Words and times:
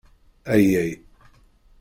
Ayay! 0.53 0.91